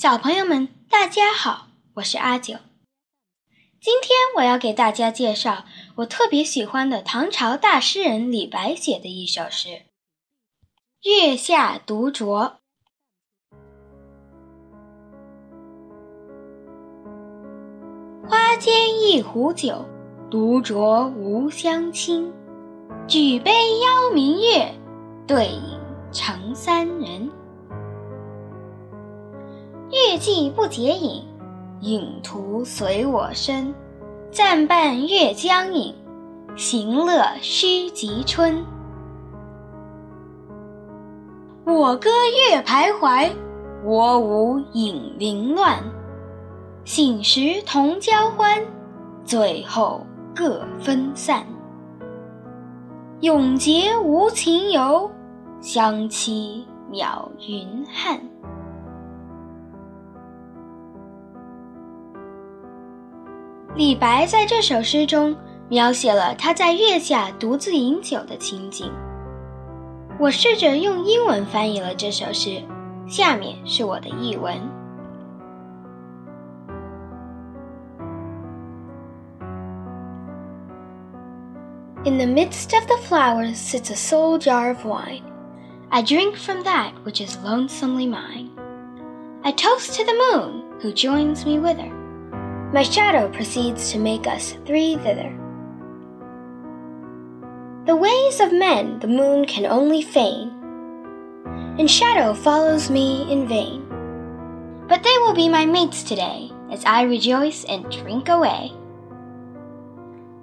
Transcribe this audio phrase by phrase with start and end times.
[0.00, 2.54] 小朋友们，大家好，我是阿九。
[3.80, 5.64] 今天我要给大家介绍
[5.96, 9.68] 我特别喜欢的唐朝大诗人李白写的一首诗
[11.02, 12.22] 《月下独酌》。
[18.28, 19.84] 花间一壶酒，
[20.30, 22.32] 独酌无相亲。
[23.08, 24.72] 举杯邀明月，
[25.26, 25.80] 对影
[26.12, 27.28] 成三人。
[30.08, 31.22] 月既不解饮，
[31.82, 33.74] 影徒随我身。
[34.30, 35.94] 暂伴月将影，
[36.56, 38.64] 行乐须及春。
[41.66, 42.08] 我歌
[42.48, 43.30] 月徘徊，
[43.84, 45.78] 我舞影零乱。
[46.86, 48.64] 醒时同交欢，
[49.26, 51.44] 醉后各分散。
[53.20, 55.10] 永结无情游，
[55.60, 58.18] 相期邈云汉。
[63.77, 65.35] 李白在这首诗中
[65.69, 68.91] 描写了他在月下独自饮酒的情景。
[70.19, 72.61] 我试着用英文翻译了这首诗，
[73.07, 74.55] 下面是我的译文：
[82.05, 85.23] In the midst of the flowers sits a sole jar of wine.
[85.89, 88.49] I drink from that which is lonesomely mine.
[89.41, 91.96] I toast to the moon, who joins me with her.
[92.70, 95.34] My shadow proceeds to make us three thither.
[97.86, 100.50] The ways of men the moon can only feign,
[101.78, 103.86] and shadow follows me in vain.
[104.86, 108.70] But they will be my mates today, as I rejoice and drink away.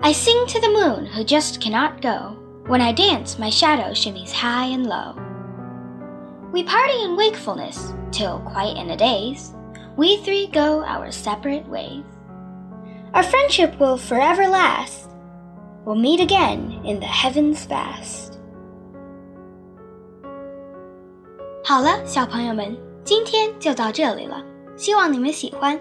[0.00, 2.36] I sing to the moon who just cannot go.
[2.66, 5.14] When I dance, my shadow shimmies high and low.
[6.50, 9.54] We party in wakefulness till quite in a daze
[9.97, 12.03] we three go our separate ways.
[13.13, 15.09] Our friendship will forever last.
[15.85, 18.33] We'll meet again in the heavens vast.
[21.63, 24.43] 好了，小朋友们，今天就到这里了，
[24.75, 25.79] 希望你们喜欢。